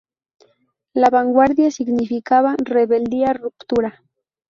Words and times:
La 0.95 1.11
vanguardia 1.11 1.69
significaba 1.69 2.55
rebeldía, 2.57 3.33
ruptura. 3.33 4.01